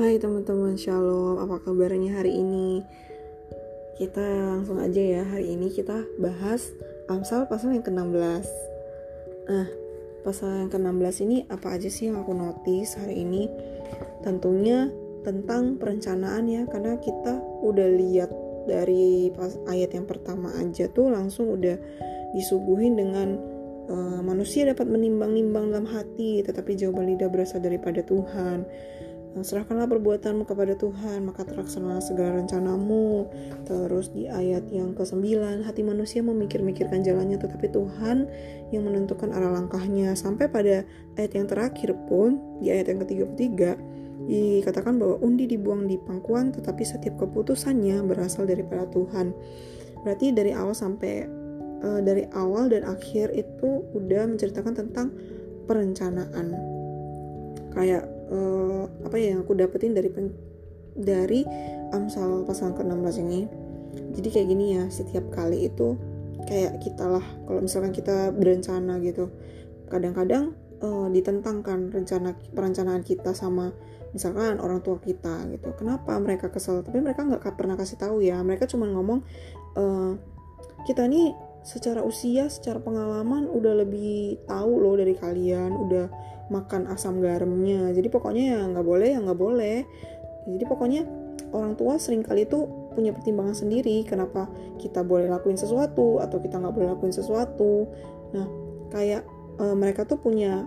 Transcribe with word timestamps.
Hai 0.00 0.16
teman-teman 0.16 0.80
Shalom, 0.80 1.44
apa 1.44 1.60
kabarnya 1.60 2.16
hari 2.16 2.32
ini? 2.32 2.80
Kita 4.00 4.24
langsung 4.48 4.80
aja 4.80 4.96
ya, 4.96 5.28
hari 5.28 5.52
ini 5.52 5.68
kita 5.68 6.08
bahas 6.16 6.72
Amsal 7.12 7.44
pasal 7.44 7.76
yang 7.76 7.84
ke-16 7.84 8.48
Nah, 9.52 9.68
pasal 10.24 10.64
yang 10.64 10.72
ke-16 10.72 11.16
ini 11.28 11.44
apa 11.52 11.76
aja 11.76 11.92
sih 11.92 12.08
yang 12.08 12.16
aku 12.16 12.32
notice 12.32 12.96
hari 12.96 13.28
ini? 13.28 13.52
Tentunya 14.24 14.88
tentang 15.20 15.76
perencanaan 15.76 16.48
ya, 16.48 16.64
karena 16.64 16.96
kita 16.96 17.36
udah 17.60 17.88
lihat 18.00 18.32
dari 18.72 19.28
pas 19.36 19.52
ayat 19.68 19.92
yang 19.92 20.08
pertama 20.08 20.48
aja 20.56 20.88
tuh 20.88 21.12
langsung 21.12 21.60
udah 21.60 21.76
disuguhin 22.32 22.96
dengan 22.96 23.36
uh, 23.92 24.24
manusia 24.24 24.64
dapat 24.64 24.88
menimbang-nimbang 24.88 25.76
dalam 25.76 25.84
hati, 25.84 26.40
tetapi 26.40 26.72
jawaban 26.72 27.04
lidah 27.04 27.28
berasal 27.28 27.60
daripada 27.60 28.00
Tuhan. 28.00 28.64
Uh, 29.30 29.46
serahkanlah 29.46 29.86
perbuatanmu 29.86 30.42
kepada 30.42 30.74
Tuhan, 30.74 31.22
maka 31.22 31.46
terlaksana 31.46 32.02
segala 32.02 32.42
rencanamu. 32.42 33.30
Terus 33.62 34.10
di 34.10 34.26
ayat 34.26 34.66
yang 34.74 34.98
ke-9, 34.98 35.62
hati 35.62 35.82
manusia 35.86 36.18
memikir-mikirkan 36.20 37.06
jalannya, 37.06 37.38
tetapi 37.38 37.70
Tuhan 37.70 38.26
yang 38.74 38.82
menentukan 38.82 39.30
arah 39.30 39.54
langkahnya. 39.54 40.18
Sampai 40.18 40.50
pada 40.50 40.82
ayat 41.14 41.32
yang 41.34 41.46
terakhir 41.46 41.94
pun, 42.10 42.42
di 42.58 42.74
ayat 42.74 42.90
yang 42.90 43.06
ke-33, 43.06 43.60
dikatakan 44.30 44.98
bahwa 44.98 45.16
undi 45.22 45.46
dibuang 45.46 45.86
di 45.86 45.96
pangkuan, 45.96 46.50
tetapi 46.50 46.82
setiap 46.82 47.18
keputusannya 47.22 48.02
berasal 48.04 48.50
daripada 48.50 48.86
Tuhan. 48.90 49.32
Berarti 50.02 50.32
dari 50.34 50.52
awal 50.52 50.74
sampai 50.74 51.40
uh, 51.84 52.00
dari 52.00 52.28
awal 52.36 52.72
dan 52.72 52.84
akhir 52.86 53.32
itu 53.36 53.84
udah 53.94 54.28
menceritakan 54.28 54.74
tentang 54.76 55.12
perencanaan 55.64 56.56
kayak 57.70 58.02
uh, 58.30 58.84
apa 59.04 59.16
ya 59.18 59.36
yang 59.36 59.44
aku 59.44 59.58
dapetin 59.58 59.92
dari 59.92 60.08
pen, 60.08 60.32
dari 60.94 61.42
Amsal 61.90 62.46
pasal 62.46 62.72
ke-16 62.78 63.16
ini. 63.26 63.40
Jadi 64.14 64.28
kayak 64.30 64.46
gini 64.46 64.66
ya 64.78 64.86
setiap 64.86 65.28
kali 65.34 65.66
itu 65.66 65.98
kayak 66.46 66.78
kita 66.82 67.04
lah 67.06 67.24
kalau 67.46 67.60
misalkan 67.62 67.90
kita 67.90 68.30
berencana 68.30 69.02
gitu. 69.02 69.30
Kadang-kadang 69.90 70.54
uh, 70.80 71.10
ditentangkan 71.10 71.90
rencana 71.90 72.38
perencanaan 72.54 73.02
kita 73.02 73.34
sama 73.34 73.74
misalkan 74.10 74.58
orang 74.58 74.82
tua 74.82 74.98
kita 74.98 75.46
gitu. 75.50 75.74
Kenapa 75.78 76.18
mereka 76.18 76.50
kesel? 76.50 76.82
Tapi 76.82 76.98
mereka 77.02 77.26
nggak 77.26 77.54
pernah 77.54 77.74
kasih 77.78 77.98
tahu 77.98 78.22
ya. 78.22 78.38
Mereka 78.42 78.66
cuma 78.70 78.86
ngomong 78.90 79.22
uh, 79.78 80.14
kita 80.86 81.06
nih 81.06 81.34
secara 81.60 82.00
usia, 82.00 82.48
secara 82.48 82.80
pengalaman 82.80 83.48
udah 83.48 83.84
lebih 83.84 84.40
tahu 84.48 84.80
loh 84.80 84.96
dari 84.96 85.12
kalian, 85.16 85.72
udah 85.76 86.06
makan 86.50 86.90
asam 86.90 87.20
garamnya. 87.22 87.92
Jadi 87.94 88.08
pokoknya 88.10 88.44
ya 88.56 88.60
nggak 88.68 88.86
boleh, 88.86 89.08
ya 89.14 89.18
nggak 89.22 89.40
boleh. 89.40 89.78
Jadi 90.48 90.64
pokoknya 90.66 91.02
orang 91.52 91.74
tua 91.76 91.98
sering 92.00 92.24
kali 92.24 92.46
itu 92.46 92.66
punya 92.94 93.14
pertimbangan 93.14 93.54
sendiri 93.54 94.02
kenapa 94.02 94.50
kita 94.82 95.06
boleh 95.06 95.30
lakuin 95.30 95.58
sesuatu 95.58 96.18
atau 96.18 96.42
kita 96.42 96.58
nggak 96.58 96.74
boleh 96.74 96.88
lakuin 96.90 97.14
sesuatu. 97.14 97.86
Nah 98.34 98.46
kayak 98.90 99.22
e, 99.58 99.64
mereka 99.76 100.02
tuh 100.08 100.18
punya 100.18 100.66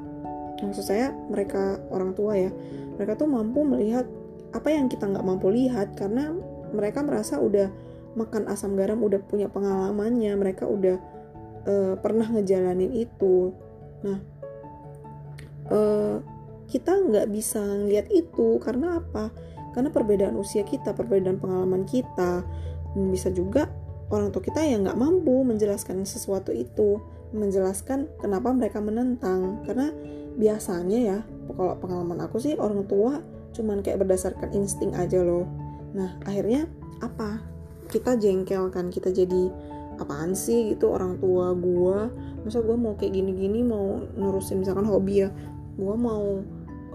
maksud 0.64 0.88
saya 0.88 1.12
mereka 1.28 1.82
orang 1.92 2.16
tua 2.16 2.40
ya 2.40 2.52
mereka 2.96 3.20
tuh 3.20 3.28
mampu 3.28 3.68
melihat 3.68 4.08
apa 4.56 4.70
yang 4.72 4.88
kita 4.88 5.10
nggak 5.10 5.26
mampu 5.26 5.52
lihat 5.52 5.98
karena 5.98 6.32
mereka 6.72 7.04
merasa 7.04 7.42
udah 7.42 7.68
makan 8.14 8.46
asam 8.50 8.78
garam 8.78 9.02
udah 9.02 9.22
punya 9.26 9.50
pengalamannya 9.50 10.34
mereka 10.38 10.70
udah 10.70 10.98
uh, 11.66 11.94
pernah 11.98 12.30
ngejalanin 12.30 12.94
itu. 12.94 13.54
Nah 14.06 14.20
uh, 15.70 16.18
kita 16.70 16.98
nggak 16.98 17.28
bisa 17.30 17.62
ngeliat 17.62 18.08
itu 18.10 18.58
karena 18.62 19.02
apa? 19.02 19.34
Karena 19.74 19.90
perbedaan 19.90 20.38
usia 20.38 20.62
kita 20.66 20.94
perbedaan 20.94 21.42
pengalaman 21.42 21.86
kita. 21.86 22.46
Bisa 22.94 23.34
juga 23.34 23.70
orang 24.14 24.30
tua 24.30 24.46
kita 24.46 24.62
yang 24.62 24.86
nggak 24.86 25.00
mampu 25.00 25.42
menjelaskan 25.42 26.06
sesuatu 26.06 26.54
itu 26.54 27.02
menjelaskan 27.34 28.10
kenapa 28.22 28.54
mereka 28.54 28.78
menentang. 28.82 29.66
Karena 29.66 29.90
biasanya 30.34 31.00
ya 31.02 31.18
kalau 31.54 31.78
pengalaman 31.78 32.26
aku 32.26 32.42
sih 32.42 32.58
orang 32.58 32.86
tua 32.90 33.22
cuman 33.54 33.86
kayak 33.86 34.02
berdasarkan 34.02 34.50
insting 34.54 34.94
aja 34.98 35.22
loh. 35.22 35.46
Nah 35.94 36.18
akhirnya 36.26 36.66
apa 37.02 37.53
kita 37.94 38.18
jengkel 38.18 38.74
kan 38.74 38.90
kita 38.90 39.14
jadi 39.14 39.54
apaan 40.02 40.34
sih 40.34 40.74
gitu 40.74 40.90
orang 40.90 41.22
tua 41.22 41.54
gue 41.54 41.98
masa 42.42 42.66
gue 42.66 42.74
mau 42.74 42.98
kayak 42.98 43.14
gini-gini 43.14 43.62
mau 43.62 44.02
nurusin 44.18 44.66
misalkan 44.66 44.90
hobi 44.90 45.24
ya? 45.24 45.30
Gue 45.78 45.96
mau 45.96 46.42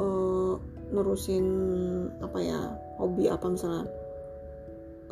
uh, 0.02 0.54
nurusin 0.90 1.46
apa 2.18 2.38
ya 2.42 2.58
hobi 2.98 3.30
apa 3.30 3.46
misalnya 3.46 3.86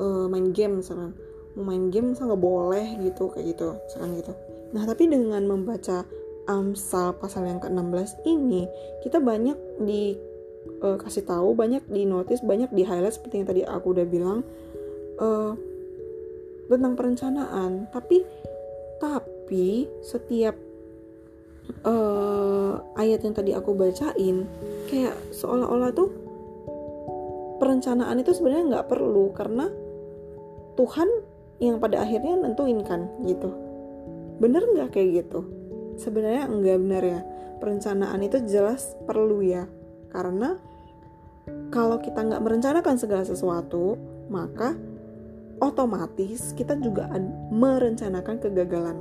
uh, 0.02 0.26
main 0.26 0.50
game 0.50 0.82
misalnya 0.82 1.14
mau 1.56 1.64
main 1.64 1.88
game 1.88 2.12
masa 2.12 2.28
nggak 2.28 2.42
boleh 2.42 2.86
gitu 3.06 3.32
kayak 3.32 3.56
gitu 3.56 3.78
misalkan 3.86 4.10
gitu. 4.18 4.32
Nah 4.74 4.82
tapi 4.84 5.06
dengan 5.06 5.42
membaca 5.46 6.04
Amsal 6.46 7.10
pasal 7.18 7.50
yang 7.50 7.58
ke-16 7.58 8.22
ini 8.22 8.70
kita 9.02 9.18
banyak 9.18 9.58
dikasih 9.82 11.22
uh, 11.26 11.26
tahu 11.26 11.58
banyak 11.58 11.82
di 11.90 12.06
notice 12.06 12.38
banyak 12.46 12.70
di 12.70 12.86
highlight 12.86 13.18
seperti 13.18 13.42
yang 13.42 13.48
tadi 13.50 13.62
aku 13.66 13.90
udah 13.90 14.06
bilang 14.06 14.46
uh, 15.18 15.58
tentang 16.66 16.94
perencanaan. 16.98 17.90
Tapi 17.90 18.22
tapi 18.96 19.86
setiap 20.02 20.56
uh, 21.86 22.80
ayat 22.98 23.22
yang 23.22 23.34
tadi 23.36 23.52
aku 23.52 23.76
bacain 23.76 24.46
kayak 24.90 25.14
seolah-olah 25.34 25.90
tuh 25.92 26.08
perencanaan 27.56 28.20
itu 28.20 28.36
sebenarnya 28.36 28.64
nggak 28.78 28.88
perlu 28.88 29.32
karena 29.32 29.66
Tuhan 30.76 31.08
yang 31.56 31.80
pada 31.80 32.04
akhirnya 32.04 32.36
nentuin 32.36 32.84
kan 32.84 33.08
gitu. 33.24 33.48
Bener 34.36 34.60
nggak 34.64 34.92
kayak 34.92 35.24
gitu? 35.24 35.40
Sebenarnya 35.96 36.44
enggak 36.52 36.76
benar 36.84 37.02
ya. 37.02 37.20
Perencanaan 37.56 38.20
itu 38.20 38.36
jelas 38.44 38.92
perlu 39.08 39.40
ya. 39.40 39.64
Karena 40.12 40.60
kalau 41.72 41.96
kita 42.02 42.20
nggak 42.20 42.42
merencanakan 42.44 42.96
segala 43.00 43.24
sesuatu 43.24 43.96
maka 44.28 44.76
otomatis 45.60 46.52
kita 46.52 46.76
juga 46.76 47.08
merencanakan 47.52 48.36
kegagalan. 48.40 48.98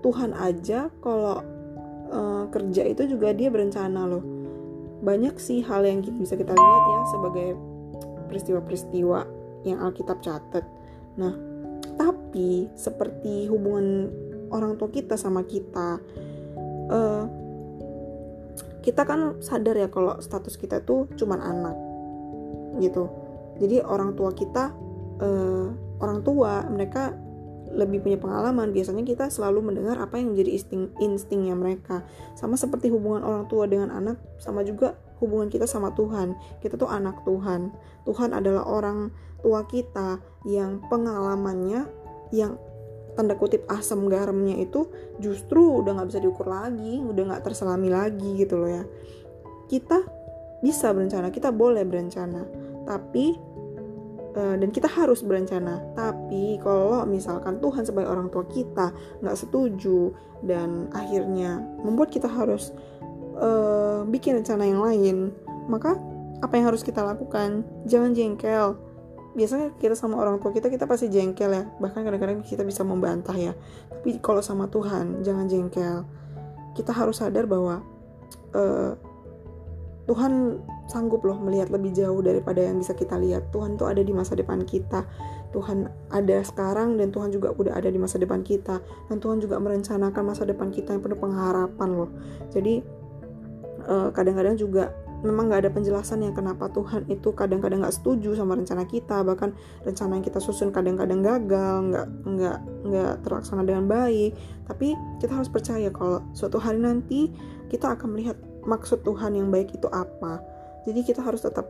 Tuhan 0.00 0.32
aja 0.32 0.88
kalau 1.04 1.44
uh, 2.08 2.44
kerja 2.48 2.88
itu 2.88 3.04
juga 3.04 3.36
dia 3.36 3.52
berencana 3.52 4.08
loh. 4.08 4.24
Banyak 5.00 5.36
sih 5.40 5.64
hal 5.64 5.84
yang 5.84 6.00
bisa 6.00 6.36
kita 6.36 6.52
lihat 6.52 6.84
ya 6.88 7.00
sebagai 7.12 7.48
peristiwa-peristiwa 8.28 9.20
yang 9.68 9.78
Alkitab 9.84 10.24
catat. 10.24 10.64
Nah, 11.20 11.36
tapi 11.96 12.68
seperti 12.76 13.48
hubungan 13.48 14.08
orang 14.48 14.80
tua 14.80 14.88
kita 14.88 15.20
sama 15.20 15.44
kita, 15.44 16.00
uh, 16.88 17.24
kita 18.80 19.04
kan 19.04 19.36
sadar 19.44 19.76
ya 19.76 19.88
kalau 19.92 20.16
status 20.24 20.56
kita 20.56 20.80
tuh 20.80 21.08
cuman 21.16 21.40
anak, 21.44 21.76
gitu. 22.80 23.08
Jadi 23.60 23.84
orang 23.84 24.16
tua 24.16 24.32
kita 24.32 24.72
uh, 25.20 25.70
orang 26.00 26.24
tua 26.24 26.64
mereka 26.66 27.14
lebih 27.70 28.02
punya 28.02 28.18
pengalaman. 28.18 28.74
Biasanya 28.74 29.06
kita 29.06 29.30
selalu 29.30 29.70
mendengar 29.72 29.96
apa 30.02 30.18
yang 30.18 30.34
menjadi 30.34 30.50
insting 30.58 30.90
instingnya 30.98 31.54
mereka. 31.54 32.02
Sama 32.34 32.58
seperti 32.58 32.90
hubungan 32.90 33.22
orang 33.22 33.44
tua 33.46 33.70
dengan 33.70 33.94
anak 33.94 34.18
sama 34.42 34.66
juga 34.66 34.98
hubungan 35.22 35.46
kita 35.46 35.70
sama 35.70 35.94
Tuhan. 35.94 36.34
Kita 36.58 36.74
tuh 36.74 36.90
anak 36.90 37.22
Tuhan. 37.22 37.70
Tuhan 38.08 38.30
adalah 38.34 38.66
orang 38.66 39.14
tua 39.40 39.64
kita 39.64 40.18
yang 40.44 40.82
pengalamannya 40.90 41.86
yang 42.34 42.58
tanda 43.14 43.34
kutip 43.34 43.66
asam 43.66 44.06
garamnya 44.06 44.54
itu 44.62 44.86
justru 45.18 45.82
udah 45.82 45.98
nggak 45.98 46.08
bisa 46.14 46.20
diukur 46.22 46.46
lagi 46.46 47.02
udah 47.02 47.26
nggak 47.26 47.42
terselami 47.42 47.90
lagi 47.90 48.34
gitu 48.34 48.58
loh 48.58 48.70
ya. 48.70 48.84
Kita 49.70 50.02
bisa 50.60 50.90
berencana 50.90 51.30
kita 51.30 51.54
boleh 51.54 51.86
berencana. 51.86 52.42
Tapi 52.84 53.38
dan 54.34 54.68
kita 54.70 54.86
harus 54.86 55.26
berencana. 55.26 55.82
Tapi 55.98 56.58
kalau 56.62 57.02
misalkan 57.06 57.58
Tuhan 57.58 57.82
sebagai 57.82 58.10
orang 58.10 58.30
tua 58.30 58.46
kita 58.46 58.94
nggak 59.22 59.36
setuju 59.38 60.14
dan 60.46 60.88
akhirnya 60.94 61.60
membuat 61.82 62.14
kita 62.14 62.30
harus 62.30 62.70
uh, 63.36 64.06
bikin 64.06 64.38
rencana 64.38 64.64
yang 64.66 64.80
lain, 64.80 65.16
maka 65.66 65.98
apa 66.40 66.52
yang 66.56 66.72
harus 66.72 66.86
kita 66.86 67.04
lakukan? 67.04 67.66
Jangan 67.84 68.16
jengkel. 68.16 68.78
Biasanya 69.30 69.70
kita 69.78 69.94
sama 69.94 70.18
orang 70.18 70.42
tua 70.42 70.50
kita 70.50 70.66
kita 70.72 70.86
pasti 70.86 71.06
jengkel 71.06 71.50
ya. 71.54 71.64
Bahkan 71.78 72.00
kadang-kadang 72.02 72.42
kita 72.42 72.64
bisa 72.66 72.82
membantah 72.82 73.36
ya. 73.36 73.52
Tapi 73.90 74.18
kalau 74.22 74.42
sama 74.42 74.66
Tuhan 74.70 75.22
jangan 75.22 75.46
jengkel. 75.46 76.06
Kita 76.74 76.94
harus 76.94 77.18
sadar 77.18 77.50
bahwa 77.50 77.82
uh, 78.54 78.94
Tuhan 80.10 80.58
sanggup 80.90 81.22
loh 81.22 81.38
melihat 81.38 81.70
lebih 81.70 81.94
jauh 81.94 82.18
daripada 82.18 82.58
yang 82.58 82.82
bisa 82.82 82.98
kita 82.98 83.14
lihat. 83.14 83.54
Tuhan 83.54 83.78
tuh 83.78 83.86
ada 83.86 84.02
di 84.02 84.10
masa 84.10 84.34
depan 84.34 84.66
kita. 84.66 85.06
Tuhan 85.54 85.86
ada 86.10 86.42
sekarang 86.42 86.98
dan 86.98 87.14
Tuhan 87.14 87.30
juga 87.30 87.54
udah 87.54 87.78
ada 87.78 87.86
di 87.86 87.94
masa 88.02 88.18
depan 88.18 88.42
kita. 88.42 88.82
Dan 89.06 89.22
Tuhan 89.22 89.38
juga 89.38 89.62
merencanakan 89.62 90.22
masa 90.26 90.42
depan 90.42 90.74
kita 90.74 90.98
yang 90.98 91.02
penuh 91.06 91.14
pengharapan 91.14 91.88
loh. 91.94 92.10
Jadi 92.50 92.82
eh, 93.86 94.08
kadang-kadang 94.10 94.58
juga 94.58 94.90
memang 95.20 95.52
nggak 95.52 95.68
ada 95.68 95.70
penjelasan 95.70 96.24
yang 96.24 96.34
kenapa 96.34 96.72
Tuhan 96.72 97.06
itu 97.12 97.30
kadang-kadang 97.30 97.84
nggak 97.84 97.94
setuju 97.94 98.32
sama 98.32 98.56
rencana 98.56 98.88
kita 98.88 99.20
bahkan 99.20 99.52
rencana 99.84 100.16
yang 100.16 100.24
kita 100.24 100.40
susun 100.40 100.72
kadang-kadang 100.72 101.20
gagal 101.20 101.74
nggak 101.92 102.06
nggak 102.24 102.58
nggak 102.88 103.14
terlaksana 103.20 103.62
dengan 103.68 103.84
baik 103.84 104.32
tapi 104.64 104.96
kita 105.20 105.36
harus 105.36 105.52
percaya 105.52 105.92
kalau 105.92 106.24
suatu 106.32 106.56
hari 106.56 106.80
nanti 106.80 107.28
kita 107.68 108.00
akan 108.00 108.16
melihat 108.16 108.36
maksud 108.64 109.04
Tuhan 109.04 109.36
yang 109.36 109.48
baik 109.48 109.76
itu 109.76 109.88
apa. 109.88 110.40
Jadi 110.84 111.00
kita 111.04 111.20
harus 111.20 111.44
tetap 111.44 111.68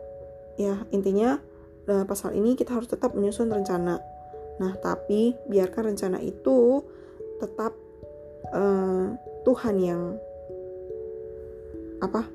ya 0.59 0.77
intinya 0.93 1.41
dalam 1.89 2.05
pasal 2.07 2.37
ini 2.37 2.55
kita 2.55 2.77
harus 2.77 2.91
tetap 2.91 3.15
menyusun 3.17 3.51
rencana. 3.51 3.99
Nah 4.61 4.73
tapi 4.79 5.35
biarkan 5.49 5.95
rencana 5.95 6.19
itu 6.21 6.85
tetap 7.41 7.73
uh, 8.53 9.17
Tuhan 9.43 9.77
yang 9.81 10.03
apa 12.01 12.29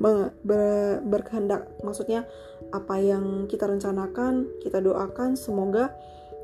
ber, 0.00 0.32
ber, 0.44 1.00
berkehendak. 1.04 1.68
Maksudnya 1.82 2.28
apa 2.70 3.00
yang 3.00 3.48
kita 3.48 3.66
rencanakan 3.66 4.60
kita 4.60 4.78
doakan 4.78 5.34
semoga 5.34 5.92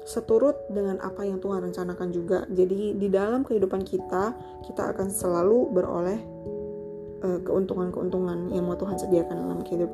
seturut 0.07 0.55
dengan 0.71 1.03
apa 1.03 1.27
yang 1.27 1.43
Tuhan 1.43 1.67
rencanakan 1.67 2.09
juga. 2.15 2.39
Jadi 2.47 2.95
di 2.95 3.09
dalam 3.11 3.43
kehidupan 3.43 3.83
kita 3.83 4.33
kita 4.65 4.83
akan 4.95 5.11
selalu 5.11 5.71
beroleh 5.75 6.21
keuntungan-keuntungan 7.45 8.55
yang 8.55 8.65
mau 8.67 8.79
Tuhan 8.79 8.97
sediakan 8.99 9.37
dalam 9.37 9.61
hidup 9.67 9.91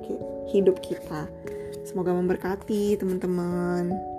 hidup 0.51 0.77
kita. 0.85 1.27
Semoga 1.83 2.15
memberkati 2.15 2.95
teman-teman 3.01 4.12